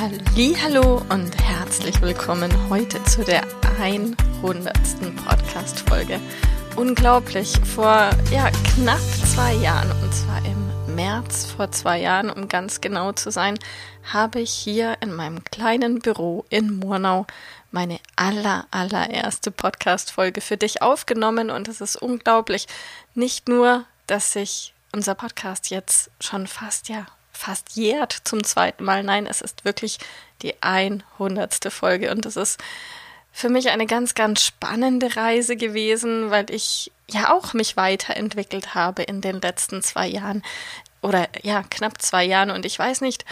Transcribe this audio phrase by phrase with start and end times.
[0.00, 3.42] Hallo und herzlich willkommen heute zu der
[3.80, 4.72] 100.
[5.26, 6.20] Podcast-Folge.
[6.76, 9.00] Unglaublich, vor ja, knapp
[9.34, 13.58] zwei Jahren, und zwar im März vor zwei Jahren, um ganz genau zu sein,
[14.12, 17.26] habe ich hier in meinem kleinen Büro in Murnau
[17.72, 22.68] meine aller, allererste Podcast-Folge für dich aufgenommen und es ist unglaublich.
[23.14, 27.04] Nicht nur, dass sich unser Podcast jetzt schon fast ja
[27.38, 29.02] fast jährt zum zweiten Mal.
[29.02, 29.98] Nein, es ist wirklich
[30.42, 31.72] die 100.
[31.72, 32.60] Folge und das ist
[33.32, 39.04] für mich eine ganz, ganz spannende Reise gewesen, weil ich ja auch mich weiterentwickelt habe
[39.04, 40.42] in den letzten zwei Jahren
[41.00, 43.24] oder ja, knapp zwei Jahren und ich weiß nicht,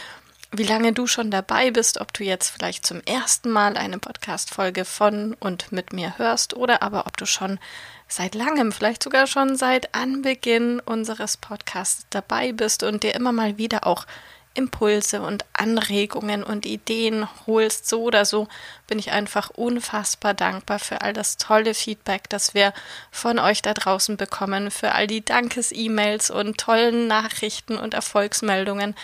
[0.53, 4.85] wie lange du schon dabei bist, ob du jetzt vielleicht zum ersten Mal eine Podcast-Folge
[4.85, 7.59] von und mit mir hörst oder aber ob du schon
[8.09, 13.59] seit langem, vielleicht sogar schon seit Anbeginn unseres Podcasts dabei bist und dir immer mal
[13.59, 14.07] wieder auch
[14.57, 18.49] Impulse und Anregungen und Ideen holst, so oder so,
[18.87, 22.73] bin ich einfach unfassbar dankbar für all das tolle Feedback, das wir
[23.11, 28.95] von euch da draußen bekommen, für all die Dankes-E-Mails und tollen Nachrichten und Erfolgsmeldungen.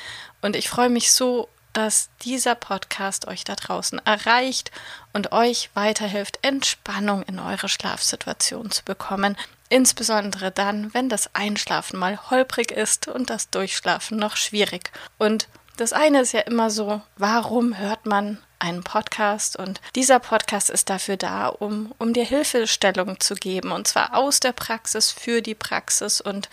[0.41, 4.71] Und ich freue mich so dass dieser Podcast euch da draußen erreicht
[5.13, 9.37] und euch weiterhilft, Entspannung in eure Schlafsituation zu bekommen.
[9.69, 14.91] Insbesondere dann, wenn das Einschlafen mal holprig ist und das Durchschlafen noch schwierig.
[15.19, 20.71] Und das eine ist ja immer so, warum hört man einen Podcast und dieser Podcast
[20.71, 25.43] ist dafür da, um, um dir Hilfestellung zu geben und zwar aus der Praxis für
[25.43, 26.49] die Praxis und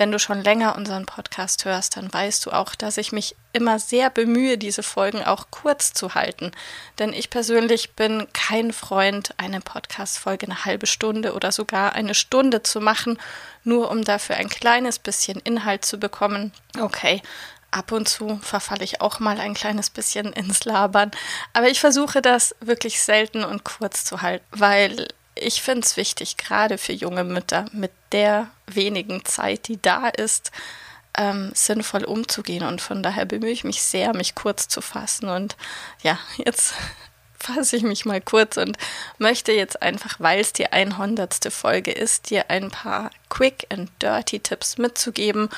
[0.00, 3.78] wenn du schon länger unseren Podcast hörst, dann weißt du auch, dass ich mich immer
[3.78, 6.52] sehr bemühe, diese Folgen auch kurz zu halten.
[6.98, 12.62] Denn ich persönlich bin kein Freund, eine Podcast-Folge eine halbe Stunde oder sogar eine Stunde
[12.62, 13.18] zu machen,
[13.62, 16.52] nur um dafür ein kleines bisschen Inhalt zu bekommen.
[16.80, 17.20] Okay,
[17.70, 21.10] ab und zu verfalle ich auch mal ein kleines bisschen ins Labern.
[21.52, 26.36] Aber ich versuche das wirklich selten und kurz zu halten, weil ich finde es wichtig,
[26.36, 30.50] gerade für junge Mütter, mit der wenigen Zeit, die da ist,
[31.16, 32.64] ähm, sinnvoll umzugehen.
[32.64, 35.28] Und von daher bemühe ich mich sehr, mich kurz zu fassen.
[35.28, 35.56] Und
[36.02, 36.74] ja, jetzt
[37.38, 38.76] fasse ich mich mal kurz und
[39.18, 41.52] möchte jetzt einfach, weil es die 100.
[41.52, 45.48] Folge ist, dir ein paar Quick and Dirty Tipps mitzugeben.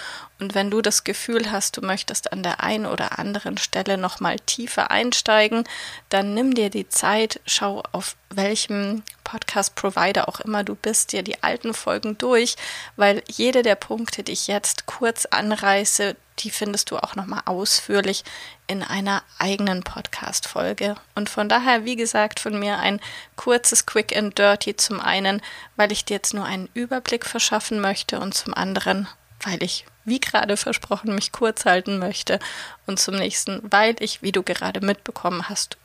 [0.43, 4.41] Und wenn du das Gefühl hast, du möchtest an der einen oder anderen Stelle nochmal
[4.41, 5.63] tiefer einsteigen,
[6.09, 11.45] dann nimm dir die Zeit, schau auf welchem Podcast-Provider auch immer du bist, dir die
[11.45, 12.57] alten Folgen durch,
[12.97, 18.25] weil jede der Punkte, die ich jetzt kurz anreiße, die findest du auch nochmal ausführlich
[18.67, 20.97] in einer eigenen Podcast-Folge.
[21.15, 22.99] Und von daher, wie gesagt, von mir ein
[23.37, 25.41] kurzes Quick and Dirty zum einen,
[25.77, 29.07] weil ich dir jetzt nur einen Überblick verschaffen möchte und zum anderen,
[29.43, 32.39] weil ich, wie gerade versprochen, mich kurz halten möchte
[32.87, 35.77] und zum nächsten, weil ich, wie du gerade mitbekommen hast,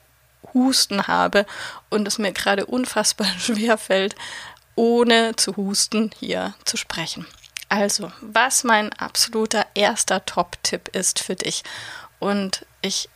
[0.53, 1.45] Husten habe
[1.89, 4.15] und es mir gerade unfassbar schwer fällt,
[4.75, 7.25] ohne zu husten hier zu sprechen.
[7.69, 11.63] Also, was mein absoluter erster Top-Tipp ist für dich.
[12.19, 13.09] Und ich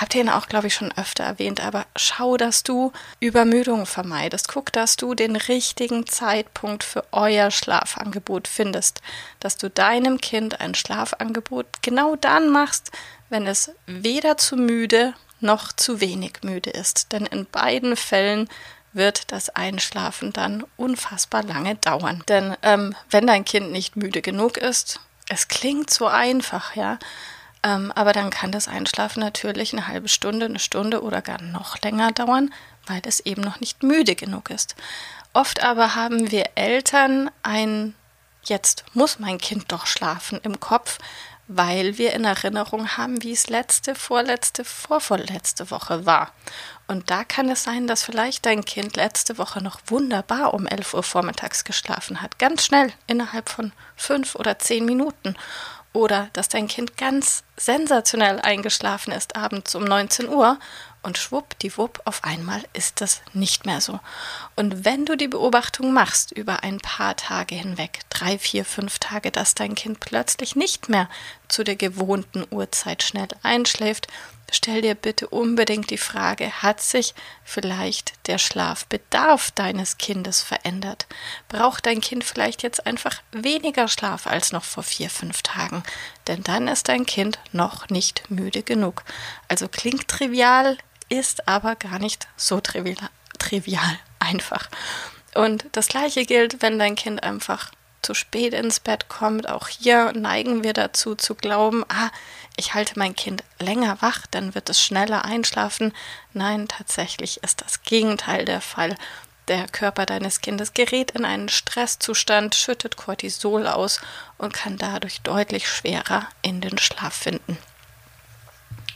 [0.00, 4.48] habe den auch, glaube ich, schon öfter erwähnt, aber schau, dass du Übermüdung vermeidest.
[4.48, 9.00] Guck, dass du den richtigen Zeitpunkt für euer Schlafangebot findest.
[9.40, 12.90] Dass du deinem Kind ein Schlafangebot genau dann machst,
[13.28, 17.12] wenn es weder zu müde noch zu wenig müde ist.
[17.12, 18.48] Denn in beiden Fällen
[18.92, 22.22] wird das Einschlafen dann unfassbar lange dauern.
[22.28, 26.98] Denn ähm, wenn dein Kind nicht müde genug ist, es klingt so einfach, ja,
[27.62, 31.80] ähm, aber dann kann das Einschlafen natürlich eine halbe Stunde, eine Stunde oder gar noch
[31.82, 32.52] länger dauern,
[32.86, 34.76] weil es eben noch nicht müde genug ist.
[35.32, 37.94] Oft aber haben wir Eltern ein
[38.44, 40.98] Jetzt muss mein Kind doch schlafen im Kopf,
[41.48, 46.32] weil wir in Erinnerung haben, wie es letzte, vorletzte, vorvorletzte Woche war.
[46.86, 50.94] Und da kann es sein, dass vielleicht dein Kind letzte Woche noch wunderbar um 11
[50.94, 52.38] Uhr vormittags geschlafen hat.
[52.38, 55.36] Ganz schnell, innerhalb von fünf oder zehn Minuten.
[55.92, 60.58] Oder dass dein Kind ganz sensationell eingeschlafen ist abends um 19 Uhr
[61.02, 63.98] und schwuppdiwupp auf einmal ist das nicht mehr so.
[64.56, 69.30] Und wenn du die Beobachtung machst über ein paar Tage hinweg, drei, vier, fünf Tage,
[69.30, 71.08] dass dein Kind plötzlich nicht mehr
[71.48, 74.08] zu der gewohnten Uhrzeit schnell einschläft,
[74.50, 77.14] stell dir bitte unbedingt die Frage, hat sich
[77.44, 81.06] vielleicht der Schlafbedarf deines Kindes verändert?
[81.48, 85.82] Braucht dein Kind vielleicht jetzt einfach weniger Schlaf als noch vor vier, fünf Tagen?
[86.26, 89.04] Denn dann ist dein Kind noch nicht müde genug.
[89.48, 90.78] Also klingt trivial,
[91.08, 94.68] ist aber gar nicht so trivial, trivial einfach.
[95.34, 97.70] Und das gleiche gilt, wenn dein Kind einfach
[98.08, 99.50] zu spät ins Bett kommt.
[99.50, 102.08] Auch hier neigen wir dazu zu glauben, ah,
[102.56, 105.92] ich halte mein Kind länger wach, dann wird es schneller einschlafen.
[106.32, 108.96] Nein, tatsächlich ist das Gegenteil der Fall.
[109.48, 114.00] Der Körper deines Kindes gerät in einen Stresszustand, schüttet Cortisol aus
[114.38, 117.58] und kann dadurch deutlich schwerer in den Schlaf finden.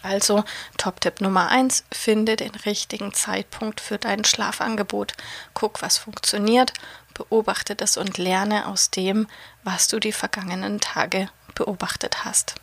[0.03, 0.43] Also
[0.79, 5.13] Top-Tipp Nummer 1, finde den richtigen Zeitpunkt für dein Schlafangebot.
[5.55, 6.73] Guck, was funktioniert,
[7.15, 9.27] beobachte das und lerne aus dem,
[9.65, 12.55] was du die vergangenen Tage beobachtet hast.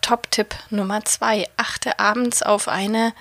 [0.00, 1.48] Top-Tipp Nummer zwei.
[1.56, 3.12] Achte abends auf eine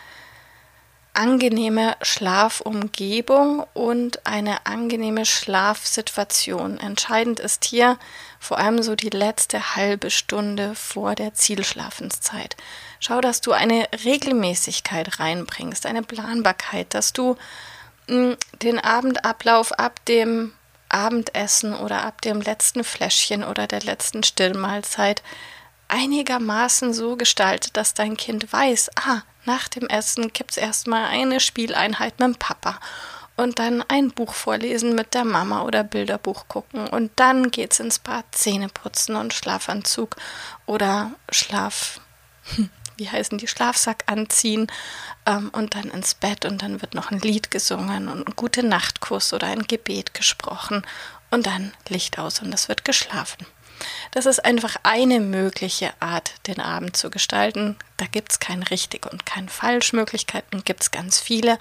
[1.14, 6.80] angenehme Schlafumgebung und eine angenehme Schlafsituation.
[6.80, 7.98] Entscheidend ist hier
[8.40, 12.56] vor allem so die letzte halbe Stunde vor der Zielschlafenszeit.
[13.00, 17.36] Schau, dass du eine Regelmäßigkeit reinbringst, eine Planbarkeit, dass du
[18.62, 20.54] den Abendablauf ab dem
[20.90, 25.22] Abendessen oder ab dem letzten Fläschchen oder der letzten Stillmahlzeit
[25.88, 31.40] einigermaßen so gestaltet, dass dein Kind weiß, ah, nach dem Essen gibt es erstmal eine
[31.40, 32.80] Spieleinheit mit dem Papa
[33.38, 38.00] und dann ein Buch vorlesen mit der Mama oder Bilderbuch gucken und dann geht's ins
[38.00, 40.16] Bad, Zähne putzen und Schlafanzug
[40.66, 42.02] oder Schlaf,
[43.00, 44.68] wie heißen die, Schlafsack anziehen
[45.26, 48.64] ähm, und dann ins Bett und dann wird noch ein Lied gesungen und ein gute
[48.64, 50.86] Nachtkuss oder ein Gebet gesprochen
[51.32, 53.46] und dann Licht aus und es wird geschlafen.
[54.12, 57.78] Das ist einfach eine mögliche Art, den Abend zu gestalten.
[57.98, 59.94] Da gibt es kein richtig und kein falsch.
[59.94, 61.58] Möglichkeiten gibt es ganz viele.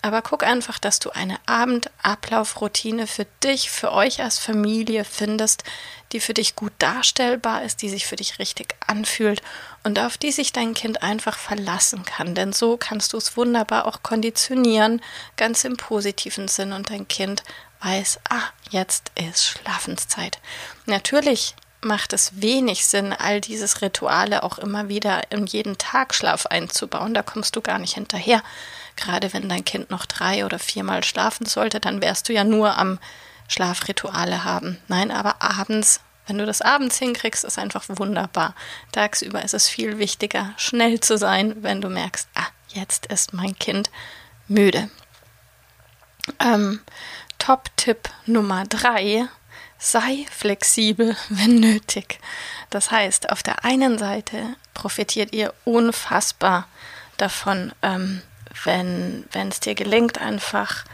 [0.00, 5.64] Aber guck einfach, dass du eine Abendablaufroutine für dich, für euch als Familie findest,
[6.12, 9.42] die für dich gut darstellbar ist, die sich für dich richtig anfühlt
[9.82, 12.34] und auf die sich dein Kind einfach verlassen kann.
[12.34, 15.02] Denn so kannst du es wunderbar auch konditionieren,
[15.36, 17.42] ganz im positiven Sinn und dein Kind
[17.80, 20.38] weiß, ah, jetzt ist Schlafenszeit.
[20.86, 27.14] Natürlich macht es wenig Sinn, all dieses Rituale auch immer wieder in jeden Tagschlaf einzubauen.
[27.14, 28.42] Da kommst du gar nicht hinterher.
[28.98, 32.76] Gerade wenn dein Kind noch drei oder viermal schlafen sollte, dann wärst du ja nur
[32.76, 32.98] am
[33.46, 34.78] Schlafrituale haben.
[34.88, 38.56] Nein, aber abends, wenn du das abends hinkriegst, ist einfach wunderbar.
[38.90, 43.56] Tagsüber ist es viel wichtiger, schnell zu sein, wenn du merkst, ah, jetzt ist mein
[43.56, 43.88] Kind
[44.48, 44.90] müde.
[46.40, 46.80] Ähm,
[47.38, 49.28] Top-Tipp Nummer drei,
[49.78, 52.18] sei flexibel, wenn nötig.
[52.68, 56.66] Das heißt, auf der einen Seite profitiert ihr unfassbar
[57.16, 58.22] davon, ähm,
[58.64, 60.84] wenn es dir gelingt, einfach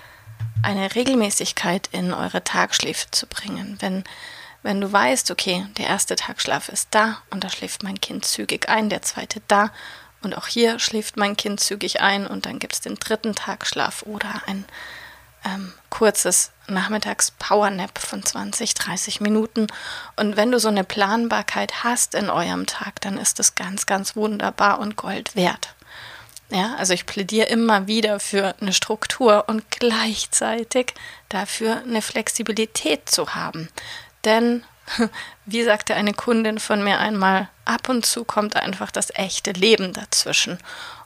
[0.63, 3.77] eine Regelmäßigkeit in eure Tagschläfe zu bringen.
[3.81, 4.05] Wenn,
[4.63, 8.69] wenn du weißt, okay, der erste Tagschlaf ist da und da schläft mein Kind zügig
[8.69, 9.71] ein, der zweite da
[10.23, 14.03] und auch hier schläft mein Kind zügig ein und dann gibt es den dritten Tagschlaf
[14.03, 14.65] oder ein
[15.45, 19.67] ähm, kurzes Nachmittags-Powernap von 20, 30 Minuten.
[20.17, 24.17] Und wenn du so eine Planbarkeit hast in eurem Tag, dann ist es ganz, ganz
[24.17, 25.74] wunderbar und Gold wert.
[26.55, 30.95] Ja, also ich plädiere immer wieder für eine Struktur und gleichzeitig
[31.29, 33.69] dafür eine Flexibilität zu haben.
[34.25, 34.63] Denn,
[35.47, 39.93] wie sagte eine Kundin von mir einmal, ab und zu kommt einfach das echte Leben
[39.95, 40.59] dazwischen.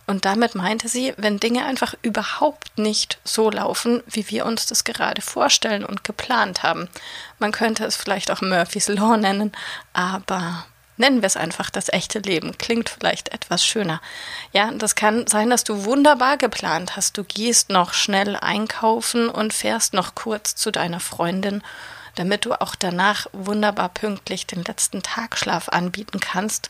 [0.06, 4.84] Und damit meinte sie, wenn Dinge einfach überhaupt nicht so laufen, wie wir uns das
[4.84, 6.90] gerade vorstellen und geplant haben.
[7.38, 9.52] Man könnte es vielleicht auch Murphy's Law nennen,
[9.94, 10.66] aber
[10.98, 12.58] nennen wir es einfach das echte Leben.
[12.58, 14.00] Klingt vielleicht etwas schöner.
[14.52, 17.16] Ja, das kann sein, dass du wunderbar geplant hast.
[17.16, 21.62] Du gehst noch schnell einkaufen und fährst noch kurz zu deiner Freundin,
[22.16, 26.68] damit du auch danach wunderbar pünktlich den letzten Tagschlaf anbieten kannst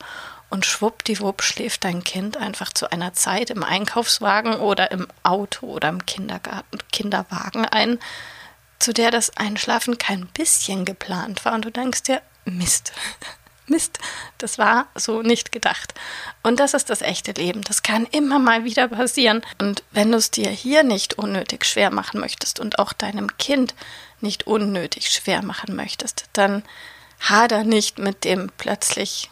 [0.50, 5.88] und schwuppdiwupp schläft dein Kind einfach zu einer Zeit im Einkaufswagen oder im Auto oder
[5.88, 7.98] im Kindergarten, Kinderwagen ein,
[8.78, 12.92] zu der das Einschlafen kein bisschen geplant war und du denkst dir, Mist.
[13.68, 13.98] Mist,
[14.38, 15.94] das war so nicht gedacht.
[16.42, 17.62] Und das ist das echte Leben.
[17.62, 19.42] Das kann immer mal wieder passieren.
[19.60, 23.74] Und wenn du es dir hier nicht unnötig schwer machen möchtest und auch deinem Kind
[24.20, 26.62] nicht unnötig schwer machen möchtest, dann
[27.20, 29.30] hader nicht mit dem plötzlich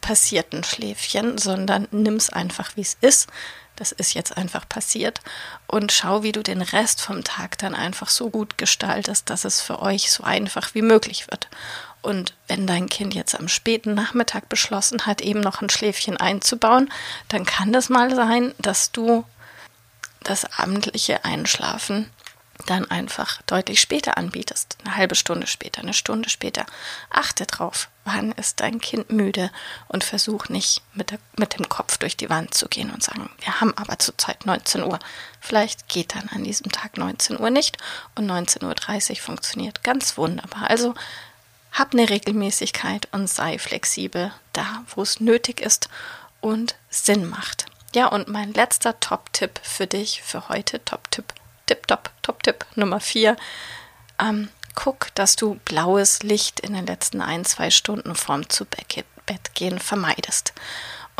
[0.00, 3.28] passierten Schläfchen, sondern nimm es einfach, wie es ist.
[3.76, 5.22] das ist jetzt einfach passiert
[5.66, 9.62] und schau, wie du den Rest vom Tag dann einfach so gut gestaltest, dass es
[9.62, 11.48] für euch so einfach wie möglich wird.
[12.02, 16.90] Und wenn dein Kind jetzt am späten Nachmittag beschlossen hat, eben noch ein Schläfchen einzubauen,
[17.28, 19.24] dann kann das mal sein, dass du
[20.22, 22.10] das abendliche Einschlafen
[22.66, 24.76] dann einfach deutlich später anbietest.
[24.84, 26.66] Eine halbe Stunde später, eine Stunde später.
[27.08, 29.50] Achte drauf, wann ist dein Kind müde
[29.88, 33.30] und versuch nicht mit, der, mit dem Kopf durch die Wand zu gehen und sagen,
[33.40, 34.98] wir haben aber zurzeit 19 Uhr.
[35.40, 37.78] Vielleicht geht dann an diesem Tag 19 Uhr nicht
[38.14, 40.68] und 19.30 Uhr funktioniert ganz wunderbar.
[40.68, 40.94] Also
[41.72, 45.88] hab eine Regelmäßigkeit und sei flexibel da, wo es nötig ist
[46.40, 47.66] und Sinn macht.
[47.94, 51.34] Ja, und mein letzter Top-Tipp für dich für heute, Top-Tipp
[51.66, 53.36] Tipp-Top, Top-Tipp Nummer vier.
[54.20, 59.54] Ähm, guck, dass du blaues Licht in den letzten ein, zwei Stunden vorm zu Bett
[59.54, 60.52] gehen vermeidest.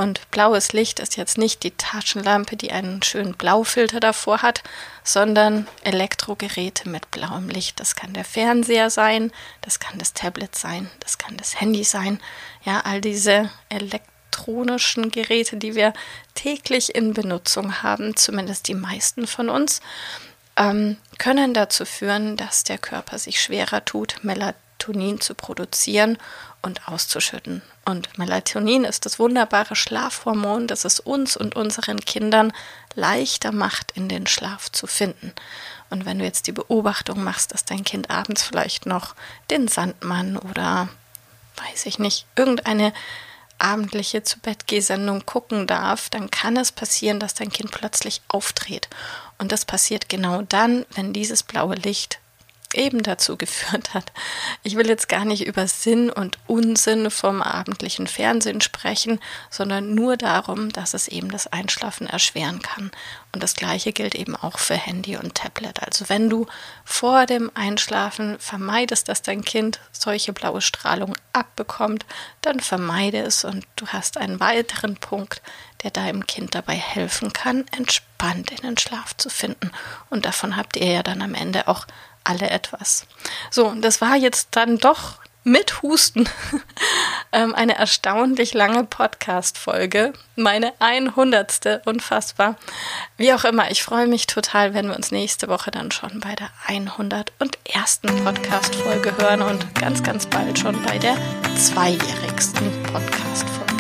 [0.01, 4.63] Und blaues Licht ist jetzt nicht die Taschenlampe, die einen schönen Blaufilter davor hat,
[5.05, 7.79] sondern Elektrogeräte mit blauem Licht.
[7.79, 9.31] Das kann der Fernseher sein,
[9.61, 12.19] das kann das Tablet sein, das kann das Handy sein.
[12.65, 15.93] Ja, all diese elektronischen Geräte, die wir
[16.35, 19.83] täglich in Benutzung haben, zumindest die meisten von uns
[20.57, 26.17] ähm, können dazu führen, dass der Körper sich schwerer tut, Melatonin zu produzieren
[26.63, 27.63] und auszuschütten.
[27.85, 32.53] Und Melatonin ist das wunderbare Schlafhormon, das es uns und unseren Kindern
[32.95, 35.33] leichter macht, in den Schlaf zu finden.
[35.91, 39.15] Und wenn du jetzt die Beobachtung machst, dass dein Kind abends vielleicht noch
[39.51, 40.89] den Sandmann oder
[41.57, 42.93] weiß ich nicht, irgendeine
[43.59, 48.89] abendliche zu Bett Sendung gucken darf, dann kann es passieren, dass dein Kind plötzlich aufdreht.
[49.39, 52.21] Und das passiert genau dann, wenn dieses blaue Licht
[52.75, 54.13] eben dazu geführt hat.
[54.63, 60.17] Ich will jetzt gar nicht über Sinn und Unsinn vom abendlichen Fernsehen sprechen, sondern nur
[60.17, 62.91] darum, dass es eben das Einschlafen erschweren kann.
[63.33, 65.83] Und das gleiche gilt eben auch für Handy und Tablet.
[65.83, 66.47] Also wenn du
[66.85, 72.05] vor dem Einschlafen vermeidest, dass dein Kind solche blaue Strahlung abbekommt,
[72.43, 75.43] dann vermeide es und du hast einen weiteren Punkt,
[75.83, 79.71] der deinem Kind dabei helfen kann, entspannt in den Schlaf zu finden.
[80.11, 81.87] Und davon habt ihr ja dann am Ende auch
[82.25, 83.07] alle etwas.
[83.51, 86.29] So, das war jetzt dann doch mit Husten
[87.33, 90.13] ähm, eine erstaunlich lange Podcast-Folge.
[90.37, 91.87] Meine 100.
[91.87, 92.57] unfassbar.
[93.17, 96.35] Wie auch immer, ich freue mich total, wenn wir uns nächste Woche dann schon bei
[96.35, 98.01] der 101.
[98.25, 101.17] Podcast-Folge hören und ganz, ganz bald schon bei der
[101.57, 103.71] zweijährigsten Podcast-Folge.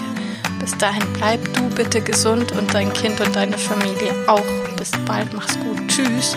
[0.60, 4.44] Bis dahin bleib du bitte gesund und dein Kind und deine Familie auch.
[4.76, 5.88] Bis bald, mach's gut.
[5.88, 6.36] Tschüss.